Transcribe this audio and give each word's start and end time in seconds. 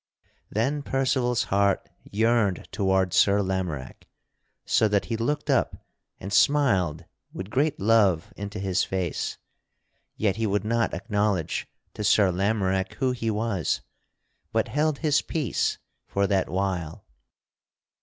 Then 0.49 0.81
Percival's 0.81 1.43
heart 1.53 1.87
yearned 2.09 2.67
toward 2.71 3.13
Sir 3.13 3.43
Lamorack, 3.43 4.07
so 4.65 4.87
that 4.87 5.05
he 5.05 5.15
looked 5.15 5.47
up 5.47 5.85
and 6.19 6.33
smiled 6.33 7.05
with 7.31 7.51
great 7.51 7.79
love 7.79 8.33
into 8.35 8.57
his 8.59 8.83
face; 8.83 9.37
yet 10.15 10.37
he 10.37 10.47
would 10.47 10.65
not 10.65 10.95
acknowledge 10.95 11.67
to 11.93 12.03
Sir 12.03 12.31
Lamorack 12.31 12.93
who 12.95 13.11
he 13.11 13.29
was, 13.29 13.81
but 14.51 14.69
held 14.69 14.97
his 14.97 15.21
peace 15.21 15.77
for 16.07 16.25
that 16.25 16.49
while. 16.49 17.05